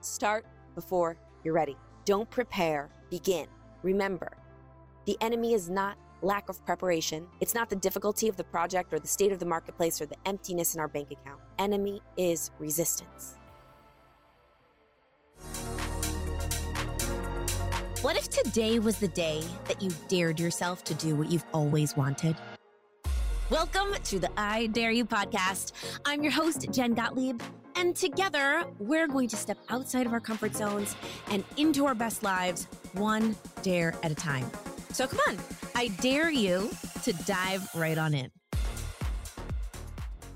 [0.00, 0.46] Start
[0.76, 1.76] before you're ready.
[2.04, 3.46] Don't prepare, begin.
[3.82, 4.30] Remember,
[5.06, 7.26] the enemy is not lack of preparation.
[7.40, 10.16] It's not the difficulty of the project or the state of the marketplace or the
[10.24, 11.40] emptiness in our bank account.
[11.58, 13.34] Enemy is resistance.
[18.02, 21.96] What if today was the day that you dared yourself to do what you've always
[21.96, 22.36] wanted?
[23.50, 25.72] Welcome to the I Dare You podcast.
[26.04, 27.40] I'm your host, Jen Gottlieb,
[27.78, 30.96] and together we're going to step outside of our comfort zones
[31.30, 34.50] and into our best lives, one dare at a time.
[34.92, 35.38] So come on,
[35.76, 36.70] I dare you
[37.04, 38.30] to dive right on in.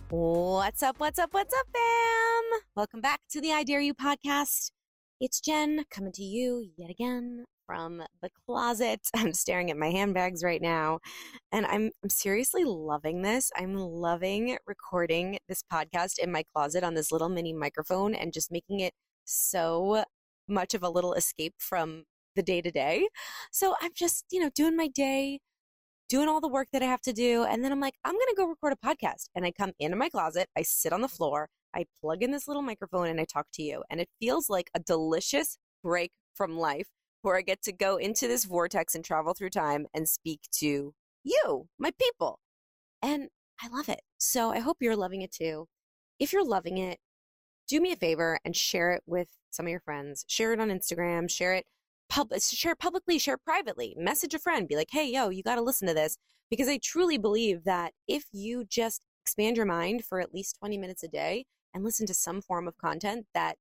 [0.09, 1.00] What's up?
[1.00, 1.33] What's up?
[1.33, 2.60] What's up, fam?
[2.77, 4.70] Welcome back to the I Dare You podcast.
[5.20, 9.01] It's Jen coming to you yet again from the closet.
[9.15, 11.01] I'm staring at my handbags right now,
[11.51, 13.51] and I'm I'm seriously loving this.
[13.57, 18.53] I'm loving recording this podcast in my closet on this little mini microphone and just
[18.53, 18.95] making it
[19.25, 20.05] so
[20.48, 22.05] much of a little escape from
[22.36, 23.09] the day to day.
[23.51, 25.41] So I'm just, you know, doing my day,
[26.08, 27.45] doing all the work that I have to do.
[27.45, 29.27] And then I'm like, I'm going to go record a podcast.
[29.34, 32.48] And I come into my closet, I sit on the floor, I plug in this
[32.48, 33.83] little microphone and I talk to you.
[33.91, 36.89] And it feels like a delicious break from life
[37.23, 40.95] where I get to go into this vortex and travel through time and speak to
[41.25, 42.39] you, my people.
[43.01, 43.29] And
[43.61, 44.01] I love it.
[44.19, 45.67] So I hope you're loving it too.
[46.19, 46.98] If you're loving it,
[47.69, 50.25] do me a favor and share it with some of your friends.
[50.29, 51.67] Share it on Instagram, share it
[52.09, 55.62] pub- share publicly, share privately, message a friend, be like, hey, yo, you got to
[55.62, 56.19] listen to this.
[56.51, 60.77] Because I truly believe that if you just expand your mind for at least 20
[60.77, 63.57] minutes a day and listen to some form of content that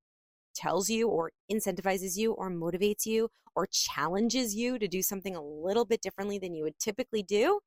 [0.54, 5.44] tells you or incentivizes you or motivates you or challenges you to do something a
[5.44, 7.60] little bit differently than you would typically do,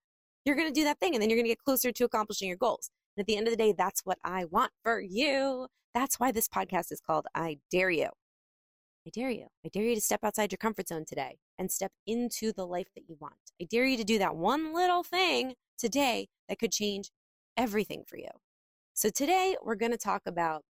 [0.44, 2.48] you're going to do that thing and then you're going to get closer to accomplishing
[2.48, 2.90] your goals.
[3.16, 5.68] And at the end of the day, that's what I want for you.
[5.94, 8.08] That's why this podcast is called I Dare You.
[9.06, 9.46] I dare you.
[9.64, 12.88] I dare you to step outside your comfort zone today and step into the life
[12.94, 13.34] that you want.
[13.60, 17.10] I dare you to do that one little thing today that could change
[17.56, 18.30] everything for you.
[18.94, 20.62] So today we're going to talk about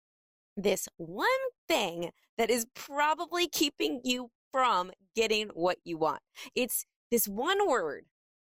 [0.57, 1.29] this one
[1.73, 6.21] thing that is probably keeping you from getting what you want.
[6.55, 8.05] It's this one word.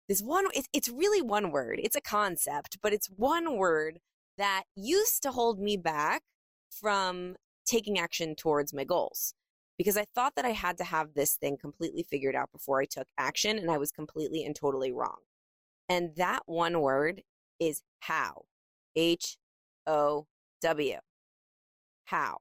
[0.08, 1.80] This one, it's really one word.
[1.82, 3.98] It's a concept, but it's one word
[4.38, 6.22] that used to hold me back
[6.70, 9.34] from taking action towards my goals
[9.78, 12.86] because I thought that I had to have this thing completely figured out before I
[12.86, 15.18] took action, and I was completely and totally wrong.
[15.88, 17.22] And that one word
[17.60, 18.44] is how.
[18.94, 19.36] H
[19.86, 20.26] O
[20.62, 20.98] W.
[22.04, 22.38] How.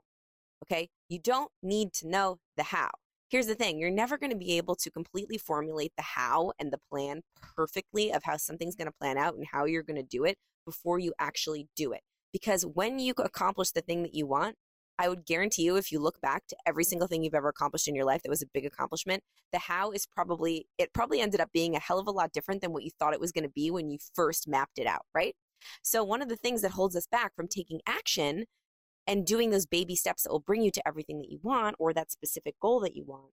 [0.65, 0.89] Okay?
[1.09, 2.89] You don't need to know the how.
[3.29, 6.71] Here's the thing you're never going to be able to completely formulate the how and
[6.71, 7.21] the plan
[7.55, 10.37] perfectly of how something's going to plan out and how you're going to do it
[10.65, 12.01] before you actually do it.
[12.31, 14.55] Because when you accomplish the thing that you want,
[14.97, 17.87] I would guarantee you, if you look back to every single thing you've ever accomplished
[17.87, 21.41] in your life that was a big accomplishment, the how is probably, it probably ended
[21.41, 23.43] up being a hell of a lot different than what you thought it was going
[23.43, 25.35] to be when you first mapped it out, right?
[25.83, 28.45] So, one of the things that holds us back from taking action
[29.07, 31.93] and doing those baby steps that will bring you to everything that you want or
[31.93, 33.31] that specific goal that you want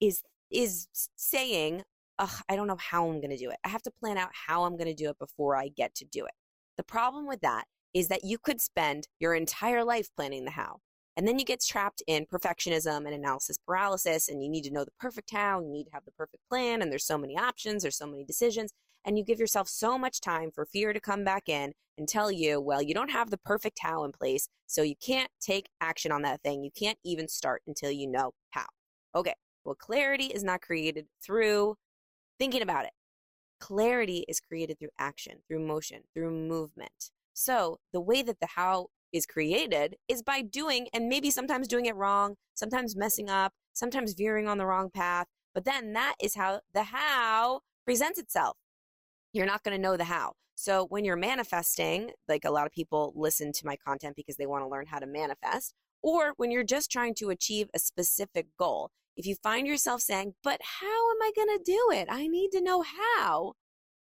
[0.00, 1.82] is is saying,
[2.18, 3.56] Ugh, I don't know how I'm going to do it.
[3.64, 6.04] I have to plan out how I'm going to do it before I get to
[6.04, 6.32] do it.
[6.76, 10.78] The problem with that is that you could spend your entire life planning the how.
[11.16, 14.84] And then you get trapped in perfectionism and analysis paralysis, and you need to know
[14.84, 17.82] the perfect how, you need to have the perfect plan, and there's so many options,
[17.82, 18.72] there's so many decisions,
[19.04, 22.30] and you give yourself so much time for fear to come back in and tell
[22.30, 26.10] you, well, you don't have the perfect how in place, so you can't take action
[26.10, 26.64] on that thing.
[26.64, 28.66] You can't even start until you know how.
[29.14, 31.76] Okay, well, clarity is not created through
[32.38, 32.92] thinking about it.
[33.60, 37.10] Clarity is created through action, through motion, through movement.
[37.34, 41.86] So the way that the how is created is by doing and maybe sometimes doing
[41.86, 45.26] it wrong, sometimes messing up, sometimes veering on the wrong path.
[45.54, 48.56] But then that is how the how presents itself.
[49.32, 50.34] You're not going to know the how.
[50.54, 54.46] So when you're manifesting, like a lot of people listen to my content because they
[54.46, 55.72] want to learn how to manifest,
[56.02, 60.34] or when you're just trying to achieve a specific goal, if you find yourself saying,
[60.42, 62.08] but how am I going to do it?
[62.10, 63.54] I need to know how.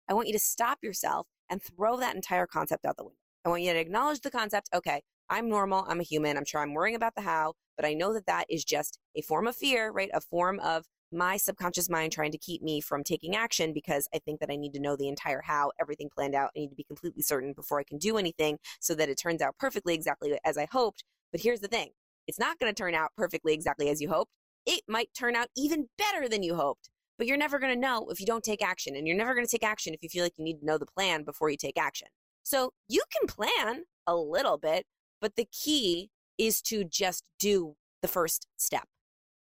[0.08, 3.16] I want you to stop yourself and throw that entire concept out the window.
[3.44, 4.68] I want you to acknowledge the concept.
[4.74, 5.84] Okay, I'm normal.
[5.88, 6.36] I'm a human.
[6.36, 9.22] I'm sure I'm worrying about the how, but I know that that is just a
[9.22, 10.10] form of fear, right?
[10.12, 14.18] A form of my subconscious mind trying to keep me from taking action because I
[14.18, 16.50] think that I need to know the entire how, everything planned out.
[16.56, 19.42] I need to be completely certain before I can do anything so that it turns
[19.42, 21.04] out perfectly exactly as I hoped.
[21.32, 21.90] But here's the thing
[22.26, 24.32] it's not going to turn out perfectly exactly as you hoped.
[24.66, 26.90] It might turn out even better than you hoped.
[27.18, 28.96] But you're never going to know if you don't take action.
[28.96, 30.78] And you're never going to take action if you feel like you need to know
[30.78, 32.08] the plan before you take action.
[32.42, 34.86] So you can plan a little bit,
[35.20, 36.08] but the key
[36.38, 38.88] is to just do the first step.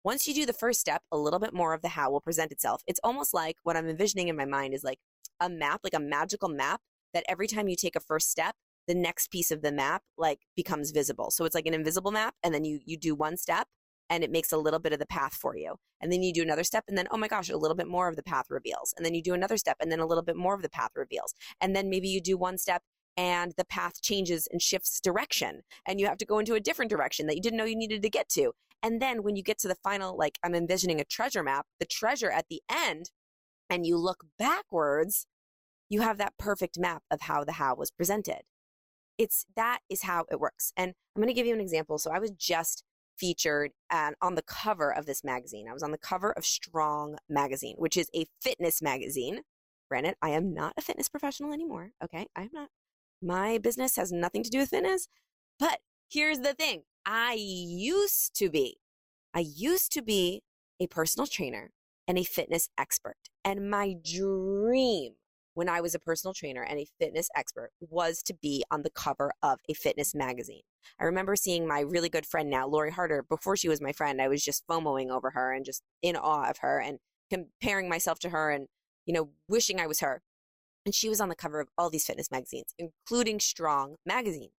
[0.02, 2.50] Once you do the first step, a little bit more of the how will present
[2.50, 2.82] itself.
[2.86, 4.98] It's almost like what I'm envisioning in my mind is like
[5.40, 6.80] a map, like a magical map
[7.12, 8.54] that every time you take a first step,
[8.88, 11.30] the next piece of the map like becomes visible.
[11.30, 13.68] So it's like an invisible map and then you you do one step
[14.08, 15.76] and it makes a little bit of the path for you.
[16.00, 18.08] And then you do another step and then oh my gosh, a little bit more
[18.08, 18.94] of the path reveals.
[18.96, 20.92] And then you do another step and then a little bit more of the path
[20.96, 21.34] reveals.
[21.60, 22.82] And then maybe you do one step
[23.20, 26.90] and the path changes and shifts direction and you have to go into a different
[26.90, 28.52] direction that you didn't know you needed to get to.
[28.82, 31.84] And then when you get to the final like I'm envisioning a treasure map, the
[31.84, 33.10] treasure at the end
[33.68, 35.26] and you look backwards,
[35.90, 38.40] you have that perfect map of how the how was presented.
[39.18, 40.72] It's that is how it works.
[40.74, 41.98] And I'm going to give you an example.
[41.98, 42.84] So I was just
[43.18, 45.66] featured uh, on the cover of this magazine.
[45.68, 49.42] I was on the cover of Strong Magazine, which is a fitness magazine.
[49.90, 51.90] Granted, I am not a fitness professional anymore.
[52.02, 52.26] Okay.
[52.34, 52.70] I am not.
[53.22, 55.08] My business has nothing to do with fitness.
[55.58, 58.78] But here's the thing I used to be.
[59.34, 60.42] I used to be
[60.80, 61.70] a personal trainer
[62.08, 63.16] and a fitness expert.
[63.44, 65.14] And my dream
[65.54, 68.90] when I was a personal trainer and a fitness expert was to be on the
[68.90, 70.62] cover of a fitness magazine.
[70.98, 74.22] I remember seeing my really good friend now, Lori Harder, before she was my friend.
[74.22, 76.98] I was just FOMOing over her and just in awe of her and
[77.30, 78.68] comparing myself to her and,
[79.06, 80.22] you know, wishing I was her.
[80.90, 84.50] And she was on the cover of all these fitness magazines, including Strong Magazine.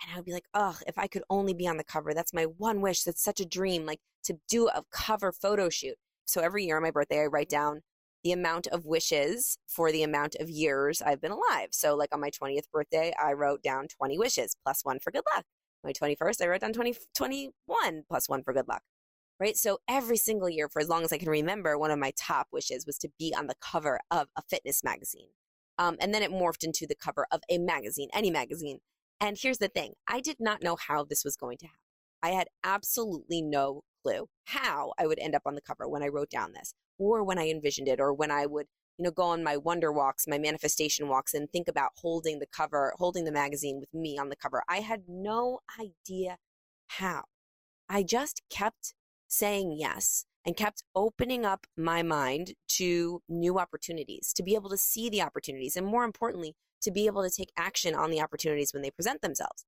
[0.00, 2.32] And I would be like, oh, if I could only be on the cover, that's
[2.32, 3.02] my one wish.
[3.02, 5.96] That's such a dream, like to do a cover photo shoot.
[6.26, 7.80] So every year on my birthday, I write down
[8.22, 11.70] the amount of wishes for the amount of years I've been alive.
[11.72, 15.24] So, like on my 20th birthday, I wrote down 20 wishes plus one for good
[15.34, 15.44] luck.
[15.82, 18.82] My 21st, I wrote down 20, 21 plus one for good luck.
[19.40, 19.56] Right.
[19.56, 22.46] So, every single year, for as long as I can remember, one of my top
[22.52, 25.30] wishes was to be on the cover of a fitness magazine.
[25.80, 28.80] Um, and then it morphed into the cover of a magazine, any magazine.
[29.18, 31.80] And here's the thing I did not know how this was going to happen.
[32.22, 36.08] I had absolutely no clue how I would end up on the cover when I
[36.08, 38.66] wrote down this or when I envisioned it or when I would,
[38.98, 42.46] you know, go on my wonder walks, my manifestation walks and think about holding the
[42.46, 44.62] cover, holding the magazine with me on the cover.
[44.68, 46.36] I had no idea
[46.88, 47.22] how.
[47.88, 48.92] I just kept
[49.28, 54.76] saying yes and kept opening up my mind to new opportunities, to be able to
[54.76, 58.72] see the opportunities, and more importantly, to be able to take action on the opportunities
[58.72, 59.64] when they present themselves.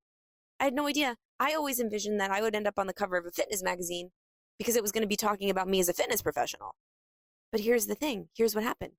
[0.59, 1.17] I had no idea.
[1.39, 4.11] I always envisioned that I would end up on the cover of a fitness magazine
[4.59, 6.77] because it was going to be talking about me as a fitness professional.
[7.51, 8.93] But here's the thing here's what happened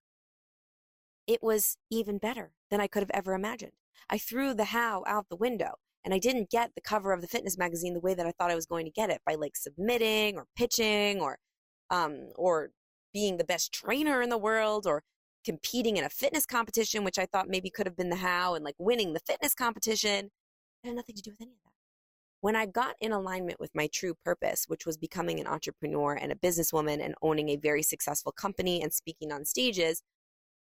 [1.26, 3.72] it was even better than I could have ever imagined.
[4.10, 7.28] I threw the how out the window and I didn't get the cover of the
[7.28, 9.56] fitness magazine the way that I thought I was going to get it by like
[9.56, 11.38] submitting or pitching or
[11.94, 12.72] um or
[13.14, 15.04] being the best trainer in the world or
[15.46, 18.66] competing in a fitness competition which I thought maybe could have been the how and
[18.66, 20.32] like winning the fitness competition.
[20.84, 21.72] It had nothing to do with any of that.
[22.42, 26.32] When I got in alignment with my true purpose, which was becoming an entrepreneur and
[26.32, 30.02] a businesswoman and owning a very successful company and speaking on stages,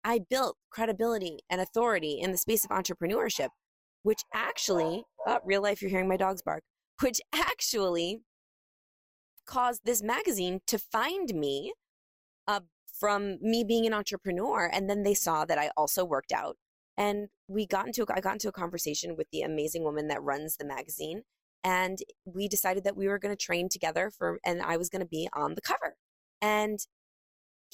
[0.04, 3.50] I built credibility and authority in the space of entrepreneurship,
[4.04, 6.64] which actually, oh, real life, you're hearing my dogs bark,
[7.02, 8.22] which actually
[9.46, 11.74] caused this magazine to find me
[12.48, 12.62] uh,
[13.00, 14.70] from me being an entrepreneur.
[14.72, 16.58] And then they saw that I also worked out.
[16.98, 20.56] And we got into, I got into a conversation with the amazing woman that runs
[20.56, 21.24] the magazine
[21.66, 25.02] and we decided that we were going to train together for and i was going
[25.02, 25.96] to be on the cover
[26.42, 26.80] and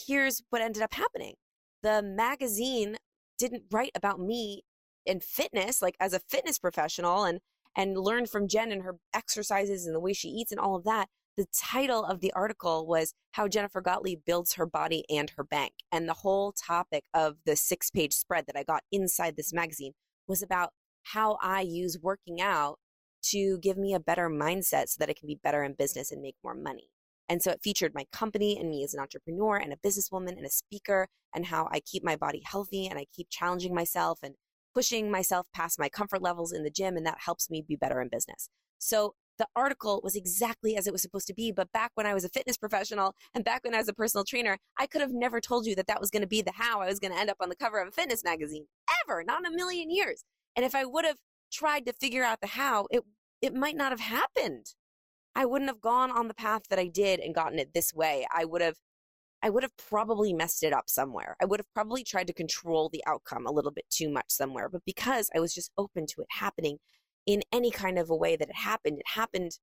[0.08, 1.36] here's what ended up happening
[1.84, 2.98] the magazine
[3.38, 4.64] didn't write about me
[5.06, 7.40] in fitness like as a fitness professional and
[7.76, 10.86] and learn from jen and her exercises and the way she eats and all of
[10.86, 11.08] that
[11.38, 15.74] the title of the article was how jennifer gottlieb builds her body and her bank
[15.92, 19.94] and the whole topic of the six page spread that i got inside this magazine
[20.28, 20.72] was about
[21.04, 22.78] how i use working out
[23.22, 26.22] to give me a better mindset so that I can be better in business and
[26.22, 26.90] make more money.
[27.30, 30.46] And so it featured my company and me as an entrepreneur and a businesswoman and
[30.46, 34.36] a speaker and how I keep my body healthy and I keep challenging myself and
[34.74, 36.98] pushing myself past my comfort levels in the gym.
[36.98, 38.50] And that helps me be better in business.
[38.80, 41.52] So the article was exactly as it was supposed to be.
[41.52, 44.24] But back when I was a fitness professional and back when I was a personal
[44.24, 46.82] trainer, I could have never told you that that was going to be the how
[46.82, 48.68] I was going to end up on the cover of a fitness magazine
[49.04, 50.24] ever, not in a million years.
[50.56, 51.18] And if I would have
[51.52, 53.04] tried to figure out the how, it
[53.42, 54.68] it might not have happened.
[55.36, 58.28] I wouldn't have gone on the path that I did and gotten it this way.
[58.34, 58.76] I would have
[59.44, 61.36] I would have probably messed it up somewhere.
[61.42, 64.70] I would have probably tried to control the outcome a little bit too much somewhere.
[64.70, 66.78] But because I was just open to it happening
[67.26, 69.58] in any kind of a way that it happened, it happened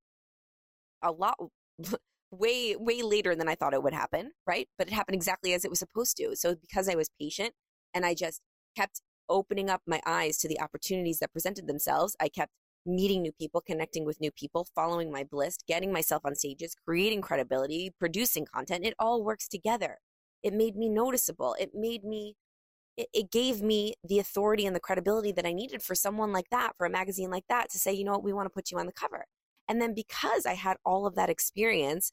[1.02, 1.36] a lot
[2.30, 4.68] way way later than I thought it would happen, right?
[4.76, 6.36] But it happened exactly as it was supposed to.
[6.36, 7.54] So because I was patient
[7.94, 8.42] and I just
[8.76, 12.52] kept opening up my eyes to the opportunities that presented themselves, I kept
[12.86, 17.20] meeting new people, connecting with new people, following my bliss, getting myself on stages, creating
[17.20, 18.86] credibility, producing content.
[18.86, 19.98] It all works together.
[20.42, 21.54] It made me noticeable.
[21.60, 22.34] It made me,
[22.98, 26.50] it, it gave me the authority and the credibility that I needed for someone like
[26.50, 28.70] that, for a magazine like that to say, you know what, we want to put
[28.70, 29.24] you on the cover.
[29.68, 32.12] And then because I had all of that experience,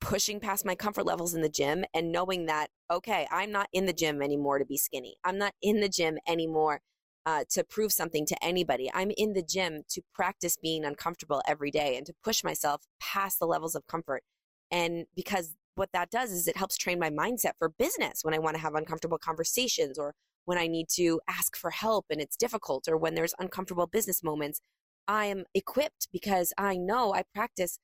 [0.00, 3.86] pushing past my comfort levels in the gym and knowing that, okay, I'm not in
[3.86, 5.16] the gym anymore to be skinny.
[5.24, 6.80] I'm not in the gym anymore
[7.26, 8.90] uh, to prove something to anybody.
[8.92, 13.38] I'm in the gym to practice being uncomfortable every day and to push myself past
[13.38, 14.22] the levels of comfort.
[14.70, 18.38] And because what that does is it helps train my mindset for business when I
[18.38, 20.14] want to have uncomfortable conversations or
[20.44, 24.22] when I need to ask for help and it's difficult or when there's uncomfortable business
[24.22, 24.60] moments.
[25.08, 27.78] I am equipped because I know I practice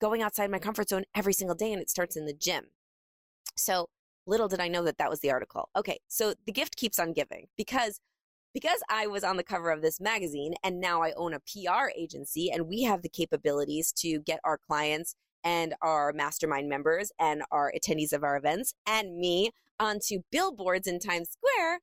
[0.00, 2.66] going outside my comfort zone every single day and it starts in the gym.
[3.56, 3.88] So
[4.26, 5.68] little did I know that that was the article.
[5.76, 8.00] Okay, so the gift keeps on giving because
[8.54, 11.90] because I was on the cover of this magazine and now I own a PR
[11.96, 15.14] agency and we have the capabilities to get our clients
[15.44, 20.98] and our mastermind members and our attendees of our events and me onto billboards in
[20.98, 21.80] Times Square.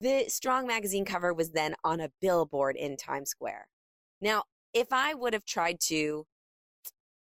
[0.00, 3.68] The Strong magazine cover was then on a billboard in Times Square.
[4.20, 6.26] Now, if I would have tried to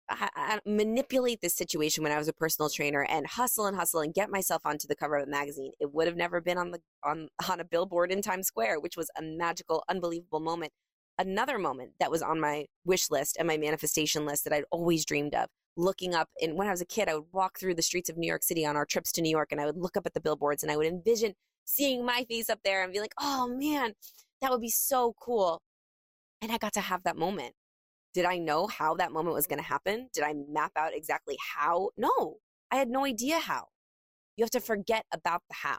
[0.09, 4.01] I, I manipulate this situation when I was a personal trainer and hustle and hustle
[4.01, 6.71] and get myself onto the cover of a magazine, it would have never been on
[6.71, 10.73] the on on a billboard in Times Square, which was a magical, unbelievable moment.
[11.19, 15.05] Another moment that was on my wish list and my manifestation list that I'd always
[15.05, 15.49] dreamed of.
[15.77, 18.17] Looking up, and when I was a kid, I would walk through the streets of
[18.17, 20.15] New York City on our trips to New York, and I would look up at
[20.15, 21.35] the billboards, and I would envision
[21.65, 23.95] seeing my face up there and be like, "Oh man,
[24.41, 25.61] that would be so cool."
[26.43, 27.55] And I got to have that moment
[28.15, 30.09] did I know how that moment was going to happen?
[30.13, 31.91] Did I map out exactly how?
[31.97, 32.39] No,
[32.71, 33.67] I had no idea how.
[34.37, 35.79] You have to forget about the how.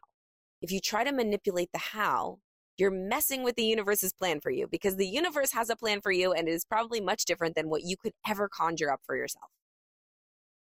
[0.62, 2.40] If you try to manipulate the how,
[2.80, 6.12] you're messing with the universe's plan for you because the universe has a plan for
[6.12, 9.16] you and it is probably much different than what you could ever conjure up for
[9.16, 9.50] yourself.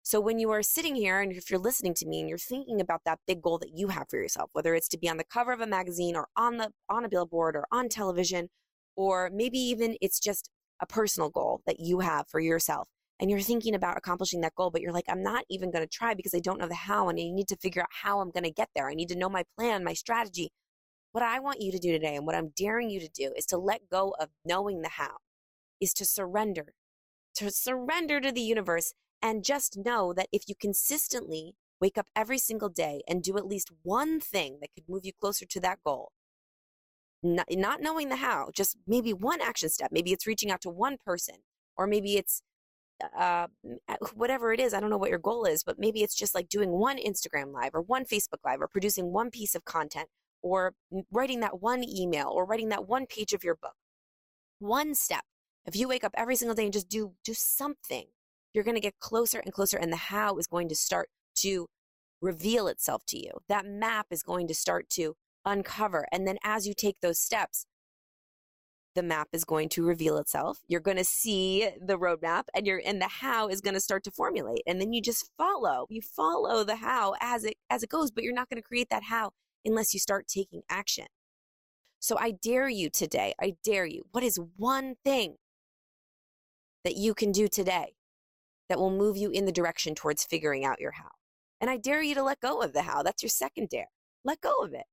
[0.02, 2.80] So when you are sitting here and if you're listening to me and you're thinking
[2.80, 5.24] about that big goal that you have for yourself, whether it's to be on the
[5.24, 8.50] cover of a magazine or on the on a billboard or on television,
[8.96, 12.88] or maybe even it's just a personal goal that you have for yourself
[13.20, 15.90] and you're thinking about accomplishing that goal, but you're like, I'm not even going to
[15.90, 17.08] try because I don't know the how.
[17.08, 18.88] And I need to figure out how I'm going to get there.
[18.88, 20.50] I need to know my plan, my strategy.
[21.14, 23.46] What I want you to do today and what I'm daring you to do is
[23.46, 25.18] to let go of knowing the how,
[25.80, 26.74] is to surrender,
[27.36, 32.38] to surrender to the universe and just know that if you consistently wake up every
[32.38, 35.78] single day and do at least one thing that could move you closer to that
[35.84, 36.10] goal,
[37.22, 39.92] not, not knowing the how, just maybe one action step.
[39.92, 41.36] Maybe it's reaching out to one person,
[41.76, 42.42] or maybe it's
[43.16, 43.46] uh,
[43.88, 44.74] uh, whatever it is.
[44.74, 47.52] I don't know what your goal is, but maybe it's just like doing one Instagram
[47.52, 50.08] live or one Facebook live or producing one piece of content
[50.44, 50.74] or
[51.10, 53.74] writing that one email or writing that one page of your book.
[54.58, 55.24] One step.
[55.66, 58.04] If you wake up every single day and just do do something,
[58.52, 61.66] you're going to get closer and closer and the how is going to start to
[62.20, 63.32] reveal itself to you.
[63.48, 65.14] That map is going to start to
[65.46, 66.06] uncover.
[66.12, 67.64] And then as you take those steps,
[68.94, 70.60] the map is going to reveal itself.
[70.68, 74.04] You're going to see the roadmap and you're and the how is going to start
[74.04, 74.60] to formulate.
[74.66, 75.86] And then you just follow.
[75.88, 78.90] You follow the how as it as it goes, but you're not going to create
[78.90, 79.30] that how
[79.64, 81.06] unless you start taking action.
[82.00, 83.34] So I dare you today.
[83.40, 84.04] I dare you.
[84.12, 85.36] What is one thing
[86.84, 87.94] that you can do today
[88.68, 91.10] that will move you in the direction towards figuring out your how?
[91.60, 93.02] And I dare you to let go of the how.
[93.02, 93.88] That's your second dare.
[94.24, 94.84] Let go of it.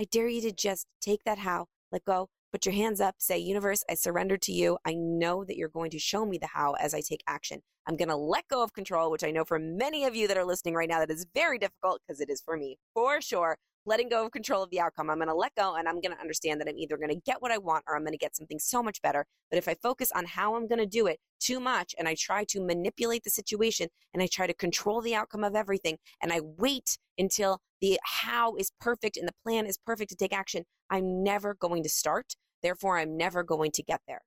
[0.00, 3.38] I dare you to just take that how, let go, put your hands up, say,
[3.38, 4.78] Universe, I surrender to you.
[4.84, 7.60] I know that you're going to show me the how as I take action.
[7.86, 10.36] I'm going to let go of control, which I know for many of you that
[10.36, 13.56] are listening right now, that is very difficult because it is for me, for sure
[13.88, 15.10] letting go of control of the outcome.
[15.10, 17.20] I'm going to let go and I'm going to understand that I'm either going to
[17.26, 19.26] get what I want or I'm going to get something so much better.
[19.50, 22.14] But if I focus on how I'm going to do it too much and I
[22.18, 26.32] try to manipulate the situation and I try to control the outcome of everything and
[26.32, 30.64] I wait until the how is perfect and the plan is perfect to take action,
[30.90, 32.34] I'm never going to start.
[32.62, 34.22] Therefore, I'm never going to get there.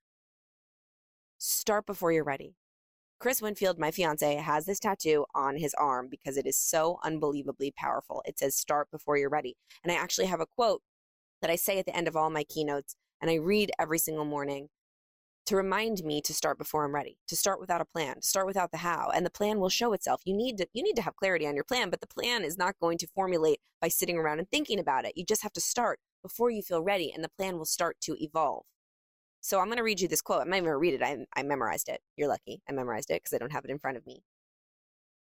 [1.38, 2.56] Start before you're ready.
[3.22, 7.72] Chris Winfield, my fiance, has this tattoo on his arm because it is so unbelievably
[7.78, 8.24] powerful.
[8.26, 9.56] It says, Start before you're ready.
[9.84, 10.82] And I actually have a quote
[11.40, 14.26] that I say at the end of all my keynotes and I read every single
[14.26, 14.70] morning
[15.46, 18.48] to remind me to start before I'm ready, to start without a plan, to start
[18.48, 20.24] without the how, and the plan will show itself.
[20.26, 22.58] You need to you need to have clarity on your plan, but the plan is
[22.58, 25.14] not going to formulate by sitting around and thinking about it.
[25.16, 28.16] You just have to start before you feel ready and the plan will start to
[28.20, 28.64] evolve.
[29.42, 30.42] So I'm going to read you this quote.
[30.42, 31.02] I'm not even going to read it.
[31.02, 32.02] I, I memorized it.
[32.16, 32.62] You're lucky.
[32.70, 34.24] I memorized it because I don't have it in front of me.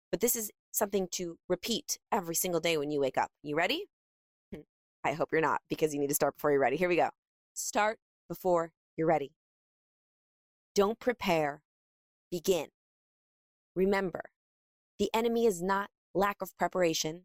[0.10, 3.32] But this is something to repeat every single day when you wake up.
[3.44, 3.86] You ready?
[4.54, 4.62] Hmm.
[5.04, 6.78] I hope you're not because you need to start before you're ready.
[6.78, 7.10] Here we go.
[7.54, 9.34] Start before you're ready.
[10.74, 11.62] Don't prepare,
[12.32, 12.68] begin.
[13.76, 14.22] Remember,
[14.98, 17.24] the enemy is not lack of preparation.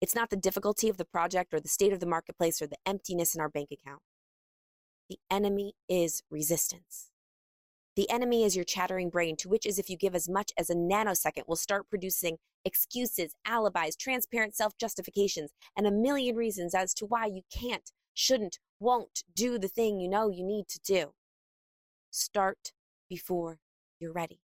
[0.00, 2.78] It's not the difficulty of the project or the state of the marketplace or the
[2.84, 4.00] emptiness in our bank account.
[5.10, 7.10] The enemy is resistance.
[7.96, 10.70] The enemy is your chattering brain, to which is if you give as much as
[10.70, 16.94] a nanosecond, will start producing excuses, alibis, transparent self justifications, and a million reasons as
[16.94, 21.12] to why you can't, shouldn't, won't do the thing you know you need to do.
[22.12, 22.70] Start
[23.08, 23.58] before
[23.98, 24.38] you're ready.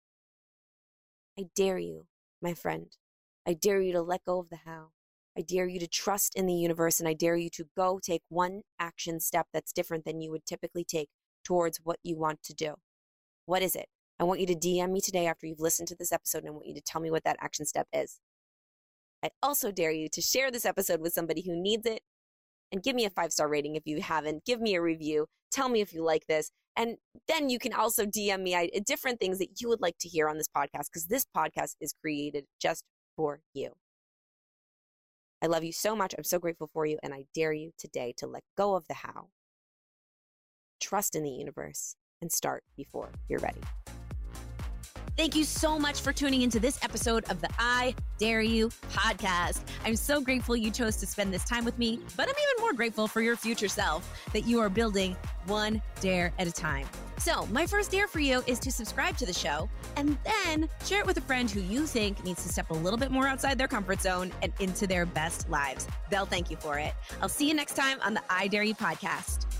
[1.37, 2.07] I dare you,
[2.41, 2.87] my friend.
[3.45, 4.91] I dare you to let go of the how.
[5.37, 8.21] I dare you to trust in the universe, and I dare you to go take
[8.29, 11.09] one action step that's different than you would typically take
[11.43, 12.75] towards what you want to do.
[13.45, 13.87] What is it?
[14.19, 16.51] I want you to DM me today after you've listened to this episode, and I
[16.51, 18.19] want you to tell me what that action step is.
[19.23, 22.01] I also dare you to share this episode with somebody who needs it
[22.71, 24.45] and give me a five star rating if you haven't.
[24.45, 25.27] Give me a review.
[25.51, 26.51] Tell me if you like this.
[26.75, 26.97] And
[27.27, 30.37] then you can also DM me different things that you would like to hear on
[30.37, 32.83] this podcast because this podcast is created just
[33.15, 33.71] for you.
[35.43, 36.15] I love you so much.
[36.17, 36.97] I'm so grateful for you.
[37.03, 39.27] And I dare you today to let go of the how,
[40.79, 43.59] trust in the universe, and start before you're ready.
[45.17, 49.61] Thank you so much for tuning into this episode of the I Dare You podcast.
[49.85, 52.73] I'm so grateful you chose to spend this time with me, but I'm even more
[52.73, 56.87] grateful for your future self that you are building one dare at a time.
[57.17, 60.99] So, my first dare for you is to subscribe to the show and then share
[60.99, 63.57] it with a friend who you think needs to step a little bit more outside
[63.57, 65.87] their comfort zone and into their best lives.
[66.09, 66.93] They'll thank you for it.
[67.21, 69.52] I'll see you next time on the I Dare You podcast.